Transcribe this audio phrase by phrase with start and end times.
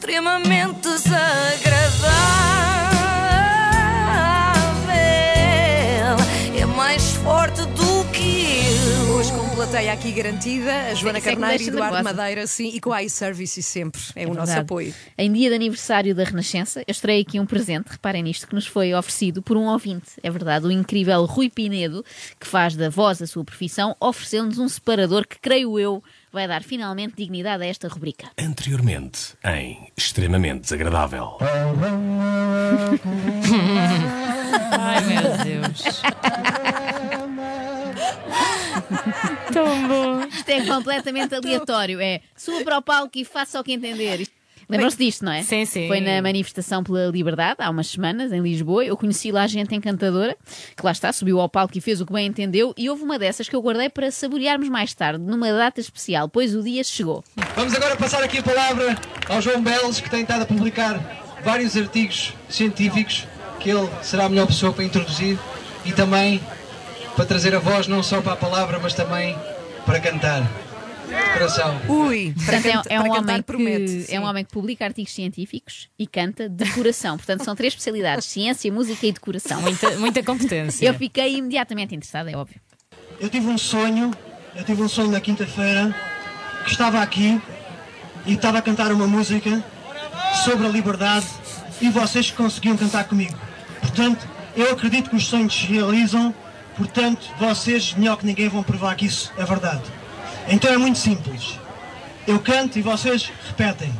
[0.00, 2.10] extremamente desagradável.
[6.58, 9.14] É mais forte do que eu.
[9.16, 12.16] Hoje com plateia aqui garantida, a Joana é que Carneiro e deixa Eduardo nervosa.
[12.16, 14.00] Madeira, sim, e com a iService sempre.
[14.16, 14.60] É, o nosso Verdade.
[14.60, 14.94] apoio.
[15.18, 18.66] Em dia de aniversário da Renascença, eu estarei aqui um presente, reparem nisto, que nos
[18.66, 20.12] foi oferecido por um ouvinte.
[20.22, 22.02] É verdade, o incrível Rui Pinedo,
[22.38, 26.02] que faz da voz a sua profissão, ofereceu-nos um separador que, creio eu,
[26.32, 28.30] vai dar finalmente dignidade a esta rubrica.
[28.38, 31.36] Anteriormente, em Extremamente Desagradável.
[34.78, 36.02] Ai meu Deus.
[39.52, 40.20] Tão bom.
[40.24, 42.00] Isto é completamente aleatório.
[42.00, 44.20] É suba para o palco e faça o que entender.
[44.20, 44.39] Isto-
[44.70, 45.42] Lembram-se disto, não é?
[45.42, 45.88] Sim, sim.
[45.88, 48.84] Foi na manifestação pela liberdade, há umas semanas, em Lisboa.
[48.84, 50.36] Eu conheci lá gente encantadora,
[50.76, 52.72] que lá está, subiu ao palco e fez o que bem entendeu.
[52.76, 56.54] E houve uma dessas que eu guardei para saborearmos mais tarde, numa data especial, pois
[56.54, 57.24] o dia chegou.
[57.56, 58.96] Vamos agora passar aqui a palavra
[59.28, 61.00] ao João Belos, que tem estado a publicar
[61.44, 63.26] vários artigos científicos,
[63.58, 65.38] que ele será a melhor pessoa para introduzir
[65.84, 66.40] e também
[67.16, 69.36] para trazer a voz não só para a palavra, mas também
[69.84, 70.69] para cantar.
[71.32, 71.80] Coração.
[71.88, 74.04] Ui, para, Portanto, é- é, para um homem promete.
[74.06, 77.16] que, é um homem que publica artigos científicos e canta decoração.
[77.16, 79.60] Portanto, são três especialidades: ciência, música e decoração.
[79.60, 80.86] Muita, muita competência.
[80.86, 82.60] Eu fiquei imediatamente interessada, é óbvio.
[83.20, 84.10] Eu tive um sonho,
[84.54, 85.94] eu tive um sonho na quinta-feira,
[86.64, 87.40] que estava aqui
[88.26, 89.62] e estava a cantar uma música
[90.44, 91.26] sobre a liberdade
[91.80, 93.34] e vocês conseguiam cantar comigo.
[93.80, 96.34] Portanto, eu acredito que os sonhos se realizam,
[96.76, 99.82] portanto, vocês, melhor que ninguém, vão provar que isso é verdade.
[100.50, 101.58] Então é muito simples.
[102.26, 103.92] Eu canto e vocês repetem.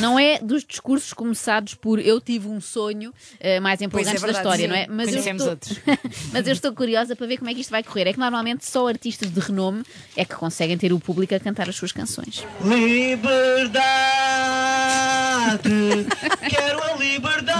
[0.00, 4.46] Não é dos discursos começados por eu tive um sonho eh, mais empolgantes da verdade,
[4.46, 4.68] história, sim.
[4.68, 4.86] não é?
[4.88, 5.48] Mas eu, estou...
[5.50, 5.78] outros.
[6.32, 8.08] Mas eu estou curiosa para ver como é que isto vai correr.
[8.08, 9.82] É que normalmente só artistas de renome
[10.16, 12.44] é que conseguem ter o público a cantar as suas canções.
[12.64, 13.78] Liberdade,
[16.48, 17.58] quero a liberdade,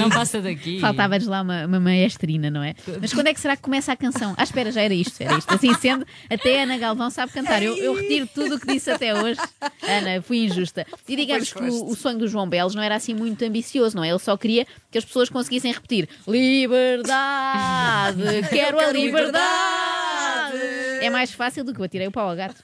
[0.00, 0.80] Não passa daqui.
[0.80, 2.74] Faltava-lhes lá uma, uma maestrina, não é?
[3.00, 4.34] Mas quando é que será que começa a canção?
[4.36, 5.52] Ah, espera, já era isto, era isto.
[5.52, 7.62] Assim sendo, até Ana Galvão sabe cantar.
[7.62, 9.40] Eu, eu retiro tudo o que disse até hoje.
[9.82, 10.86] Ana, fui injusta.
[11.08, 14.04] E digamos que o, o sonho do João Belos não era assim muito ambicioso, não
[14.04, 14.08] é?
[14.10, 20.79] Ele só queria que as pessoas conseguissem repetir: Liberdade, quero a liberdade.
[21.00, 22.56] É mais fácil do que eu atirei o pau ao gato.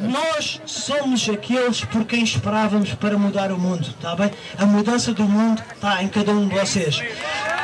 [0.00, 4.30] Nós somos aqueles por quem esperávamos para mudar o mundo, está bem?
[4.58, 7.00] A mudança do mundo está em cada um de vocês.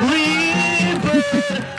[0.00, 1.75] Liberdade!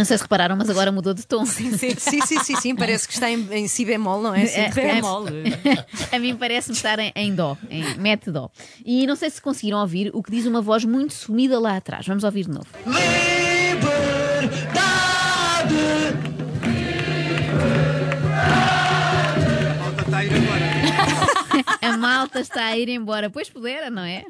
[0.00, 1.44] Não sei se repararam, mas agora mudou de tom.
[1.44, 4.46] Sim, sim, sim, sim, sim, parece que está em, em si bemol, não é?
[4.46, 4.60] Sim.
[4.62, 5.42] É, Bem é- mole.
[6.10, 8.50] A mim parece-me estar em, em dó, em mete dó.
[8.82, 12.06] E não sei se conseguiram ouvir o que diz uma voz muito sumida lá atrás.
[12.06, 12.66] Vamos ouvir de novo.
[22.10, 23.30] Malta está a ir embora.
[23.30, 24.24] Pois pudera, não é?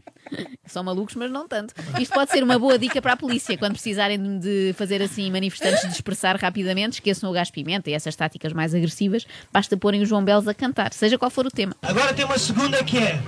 [0.66, 1.74] São malucos, mas não tanto.
[1.98, 3.56] Isto pode ser uma boa dica para a polícia.
[3.56, 8.52] Quando precisarem de fazer assim manifestantes dispersar rapidamente, esqueçam o gás pimenta e essas táticas
[8.52, 9.26] mais agressivas.
[9.50, 11.74] Basta porem o João Belos a cantar, seja qual for o tema.
[11.82, 13.20] Agora tem uma segunda que é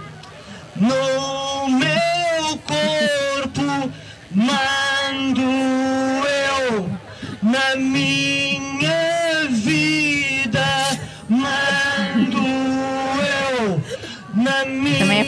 [0.77, 3.93] No meu corpo
[4.35, 5.41] mando
[6.71, 6.91] eu
[7.43, 8.32] Na minha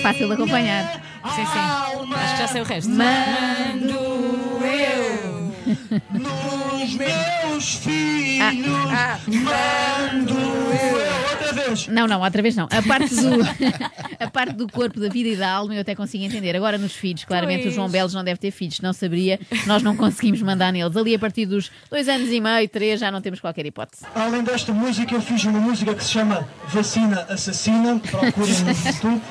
[0.05, 1.01] fácil de acompanhar.
[1.35, 1.59] Sim, sim.
[1.59, 2.91] alma Acho que já sei o resto.
[2.91, 3.95] mando
[4.67, 5.53] eu
[6.13, 8.45] Nos meus filhos
[8.93, 9.19] ah.
[9.27, 12.65] mando eu Outra vez Não, não, outra vez não.
[12.71, 13.31] A parte do,
[14.21, 16.55] a parte do corpo, da vida e da alma eu até consigo entender.
[16.55, 17.73] Agora nos filhos, claramente Pois.
[17.73, 19.41] o João Belos não deve ter filhos, não saberia.
[19.67, 20.95] Nós não conseguimos mandar neles.
[20.97, 24.05] Ali a partir dos dois anos e meio, três, já não temos qualquer hipótese.
[24.15, 27.99] Além desta música, eu fiz uma música que se chama Vacina Assassina.
[28.11, 29.23] Procurem no YouTube.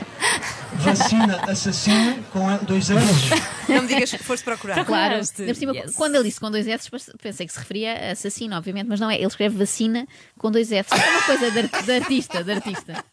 [0.80, 3.30] Vacina Assassina, com dois L's.
[3.70, 4.84] Não me digas que foste procurar.
[4.86, 5.96] Claro, cima, Yes.
[5.96, 6.90] quando ele disse com dois S,
[7.22, 9.16] pensei que se referia a assassino, obviamente, mas não é.
[9.16, 10.06] Ele escreve vacina
[10.38, 10.90] com dois S.
[10.92, 13.04] É uma coisa de, de artista, de artista.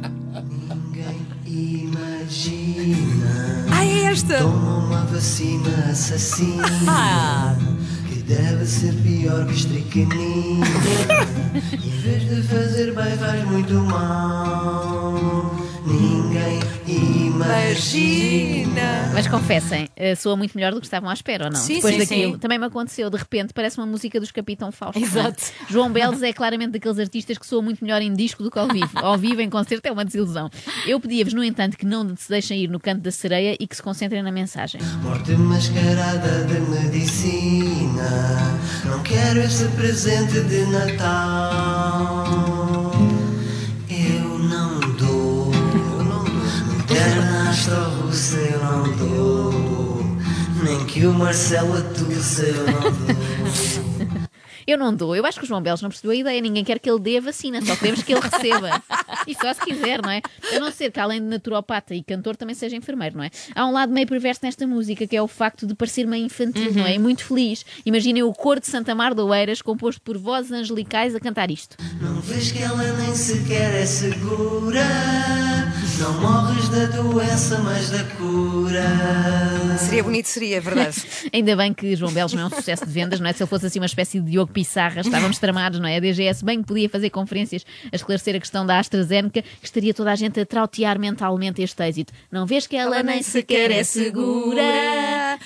[0.00, 3.26] Ninguém imagina
[3.72, 4.38] Ah, é esta!
[4.38, 7.54] Toma uma vacina assassina Ah,
[8.08, 10.66] Que deve ser pior que estricanina
[11.72, 15.54] em vez de fazer bem faz muito mal
[17.44, 19.10] Imagina.
[19.14, 21.60] Mas confessem, eh, soa muito melhor do que estavam à espera, ou não?
[21.60, 22.32] Sim, Depois sim, daquilo.
[22.32, 22.38] sim.
[22.38, 24.98] Também me aconteceu, de repente, parece uma música dos Capitão Fausto.
[24.98, 25.02] é?
[25.02, 25.42] Exato.
[25.68, 28.68] João Belos é claramente daqueles artistas que soa muito melhor em disco do que ao
[28.68, 28.90] vivo.
[28.94, 30.48] Ao vivo, em concerto, é uma desilusão.
[30.86, 33.76] Eu pedia-vos, no entanto, que não se deixem ir no canto da sereia e que
[33.76, 34.80] se concentrem na mensagem.
[35.02, 38.58] Morte mascarada de medicina.
[38.84, 42.61] Não quero esse presente de Natal.
[51.32, 52.42] Nem que o Marcelo atussa
[54.66, 55.14] eu não dou.
[55.16, 56.40] Eu acho que o João Belos não percebeu a ideia.
[56.40, 58.82] Ninguém quer que ele dê a vacina, só queremos que ele receba.
[59.24, 60.20] E só se quiser, não é?
[60.52, 63.30] A não ser que, além de naturopata e cantor, também seja enfermeiro, não é?
[63.54, 66.72] Há um lado meio perverso nesta música, que é o facto de parecer meio infantil,
[66.74, 66.96] não é?
[66.96, 67.64] E muito feliz.
[67.86, 71.76] Imaginem o coro de Santa Mar de Oeiras, composto por vozes angelicais, a cantar isto.
[72.00, 75.41] Não vês que ela nem sequer é segura.
[76.02, 78.82] Não morres da doença, mas da cura.
[79.78, 81.00] Seria bonito, seria, é verdade.
[81.32, 83.32] Ainda bem que João Belos não é um sucesso de vendas, não é?
[83.32, 85.98] Se ele fosse assim uma espécie de Diogo Pissarra, estávamos tramados, não é?
[85.98, 89.94] A DGS bem que podia fazer conferências a esclarecer a questão da AstraZeneca, que estaria
[89.94, 92.12] toda a gente a trautear mentalmente este êxito.
[92.32, 94.60] Não vês que ela nem sequer é segura,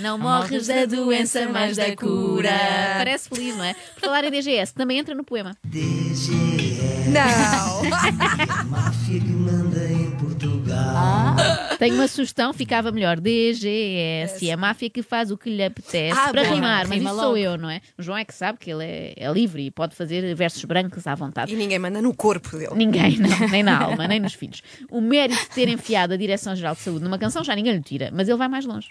[0.00, 2.50] não morres da doença, mas da cura.
[2.98, 3.74] Parece feliz, não é?
[3.74, 5.56] Por falar em DGS, também entra no poema.
[5.64, 6.78] DGE,
[7.08, 8.66] Não!
[8.68, 11.36] máfia que manda em Portugal.
[11.78, 13.20] Tenho uma sugestão, ficava melhor.
[13.20, 16.18] DGS, é a máfia que faz o que lhe apetece.
[16.18, 16.54] Ah, para boa.
[16.54, 17.80] rimar, mas Rima isso sou eu, não é?
[17.98, 21.06] O João é que sabe que ele é, é livre e pode fazer versos brancos
[21.06, 21.52] à vontade.
[21.52, 22.74] E ninguém manda no corpo dele.
[22.74, 24.62] Ninguém, não, nem na alma, nem nos filhos.
[24.90, 28.10] O mérito de ter enfiado a Direção-Geral de Saúde numa canção já ninguém lhe tira,
[28.12, 28.88] mas ele vai mais longe.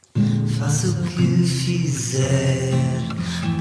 [0.66, 2.74] Faça o que fizer,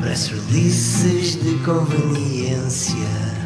[0.00, 3.44] press releases de conveniência.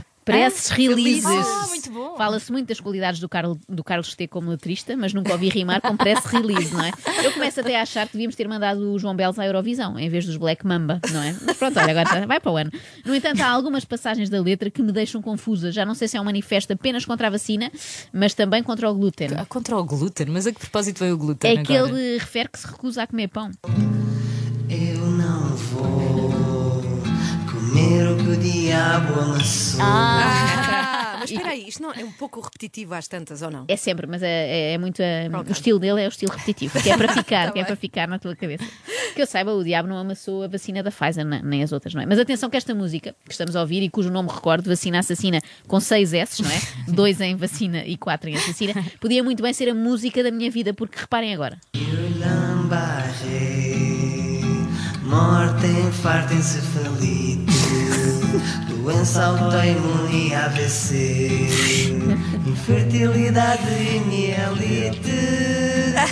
[0.68, 1.24] Releases.
[1.26, 2.16] Ah, muito bom.
[2.16, 5.80] Fala-se muito das qualidades do, Carl, do Carlos T como letrista, mas nunca ouvi rimar
[5.80, 6.90] com press release, não é?
[7.24, 10.08] Eu começo até a achar que devíamos ter mandado o João Belos à Eurovisão, em
[10.08, 11.34] vez dos Black Mamba, não é?
[11.44, 12.70] Mas pronto, olha, agora vai para o ano.
[13.04, 15.72] No entanto, há algumas passagens da letra que me deixam confusa.
[15.72, 17.70] Já não sei se é um manifesto apenas contra a vacina,
[18.12, 19.28] mas também contra o glúten.
[19.36, 21.58] Ah, Contra o glúten, mas a que propósito veio o glúten?
[21.58, 21.92] É que agora?
[21.92, 23.50] ele refere que se recusa a comer pão.
[27.68, 29.80] Comer o que o diabo amassou.
[29.82, 33.64] Ah, mas espera aí, isto não é um pouco repetitivo às tantas, ou não?
[33.68, 35.02] É sempre, mas é, é- é muito.
[35.02, 35.50] Ok.
[35.50, 37.66] O estilo dele é o estilo repetitivo, que é para ficar, Tá que é bem.
[37.66, 38.64] para ficar na tua cabeça.
[39.14, 41.94] Que eu saiba, o diabo não amassou a vacina da Pfizer, ne- nem as outras,
[41.94, 42.06] não é?
[42.06, 45.40] Mas atenção que esta música que estamos a ouvir e cujo nome recordo, Vacina Assassina,
[45.66, 46.60] com seis S, não é?
[46.92, 50.50] Dois em vacina e quatro em assassina, podia muito bem ser a música da minha
[50.50, 51.58] vida, porque reparem agora.
[52.18, 53.72] Lambarré,
[55.02, 57.57] morte, infarto, encefalite,
[58.88, 61.90] doença autoimune AVC,
[62.46, 65.18] infertilidade e mielite.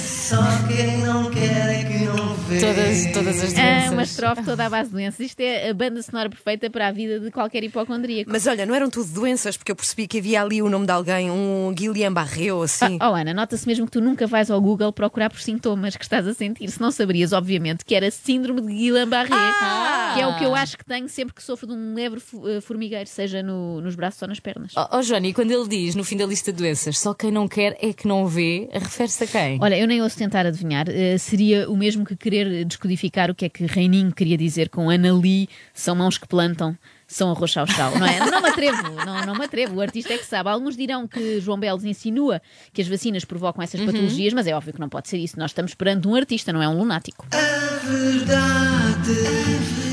[0.02, 2.58] Só quem não quer é que não vê.
[2.60, 3.92] Todas, todas as É doenças.
[3.92, 5.20] uma estrofe toda à base de doenças.
[5.20, 8.30] Isto é a banda sonora perfeita para a vida de qualquer hipocondríaco.
[8.30, 10.92] Mas olha, não eram tudo doenças, porque eu percebi que havia ali o nome de
[10.92, 12.98] alguém, um Guilherme Barreu, assim.
[13.00, 16.26] Oh, Ana, nota-se mesmo que tu nunca vais ao Google procurar por sintomas que estás
[16.26, 16.70] a sentir.
[16.70, 20.76] Se não saberias, obviamente, que era síndrome de Guillain-Barré, que é o que eu acho
[20.78, 24.20] que tenho sempre que sofro de um leve fu- eh, formigueiro, seja no- nos braços
[24.22, 24.72] ou nas pernas.
[24.76, 27.46] Oh, oh, Johnny, quando ele diz no fim da lista de doenças só quem não
[27.48, 29.58] quer é que não vê, refere-se a quem?
[29.60, 30.86] Olha, eu nem ouço tentar adivinhar.
[30.88, 34.90] eh, seria o mesmo que querer descodificar o que é que Reininho queria dizer com
[34.90, 36.76] Ana Lee, são mãos que plantam.
[37.08, 38.18] São arroz chau chau, não é?
[38.28, 39.76] Não me atrevo, não, não me atrevo.
[39.76, 40.50] O artista é que sabe.
[40.50, 44.72] Alguns dirão que João Belos insinua que as vacinas provocam essas patologias, mas é óbvio
[44.72, 45.38] que não pode ser isso.
[45.38, 47.24] Nós estamos perante um artista, não é um lunático.
[47.30, 49.14] A verdade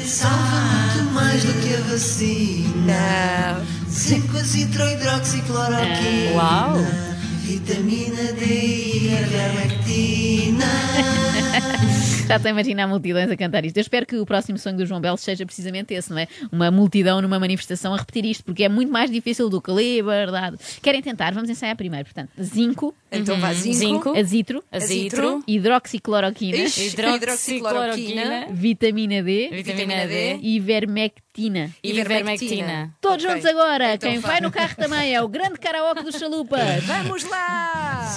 [0.06, 0.60] salva
[0.96, 3.62] muito mais do que a vacina.
[3.88, 6.34] Zinco, hidroxicloroquina.
[6.34, 7.13] Uau!
[7.44, 10.66] Vitamina D e ivermectina.
[12.26, 13.76] Já estou a imaginar multidões a cantar isto.
[13.76, 16.28] Eu espero que o próximo sonho do João Belos seja precisamente esse, não é?
[16.52, 20.58] Uma multidão numa manifestação a repetir isto, porque é muito mais difícil do que liberdade.
[20.82, 21.34] Querem tentar?
[21.34, 22.06] Vamos ensaiar primeiro.
[22.06, 24.18] Portanto, zinco, Então vá, zinco, Zinco.
[24.18, 26.88] azitro, Azitro, hidroxicloroquina, Ixi.
[26.88, 31.70] hidroxicloroquina, vitamina D vitamina D e ivermectina.
[31.84, 32.92] ivermectina.
[33.00, 33.36] Todos Ok.
[33.36, 33.94] juntos agora.
[33.96, 36.84] Então Quem vai no carro também é o grande karaoke dos chalupas.
[36.86, 38.10] Vamos lá!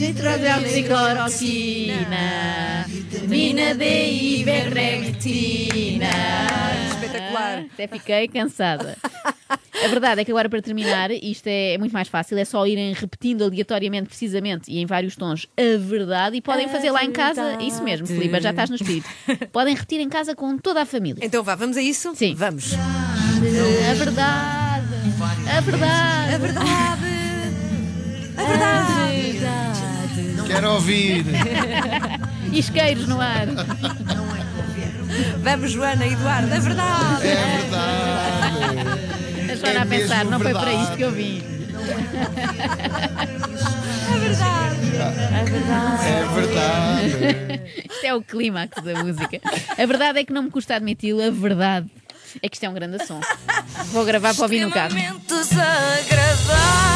[0.00, 6.06] Hidroxicloroquina, vitamina D e ivermectina.
[6.92, 7.64] Espetacular.
[7.72, 8.96] Até fiquei cansada.
[9.86, 12.92] A verdade é que agora para terminar, isto é muito mais fácil, é só irem
[12.92, 17.56] repetindo aleatoriamente, precisamente e em vários tons a verdade e podem fazer lá em casa,
[17.62, 19.08] isso mesmo, Filipe, já estás no espírito.
[19.52, 21.24] Podem repetir em casa com toda a família.
[21.24, 22.12] Então vá, vamos a isso?
[22.16, 22.34] Sim.
[22.34, 22.74] Vamos.
[22.74, 24.86] A verdade,
[25.56, 27.06] a verdade, A verdade!
[28.36, 30.36] A verdade!
[30.36, 31.24] Não Quero ouvir.
[32.52, 33.46] Isqueiros no ar.
[35.42, 37.26] Vamos, Joana, Eduardo, é verdade.
[37.28, 38.05] É verdade.
[39.66, 40.82] A Joana a pensar, não foi para verdade.
[40.84, 41.42] isto que eu vim.
[46.04, 47.62] É verdade.
[47.90, 49.40] Isto é o clímax da música.
[49.76, 51.90] A verdade é que não me custa admiti-lo, a verdade
[52.42, 53.20] é que isto é um grande som.
[53.92, 54.96] Vou gravar para ouvir no carro.
[54.96, 56.95] Extremamente desagradável.